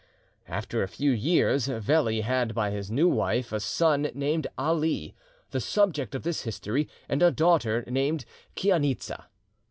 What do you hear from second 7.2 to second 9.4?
a daughter named Chainitza.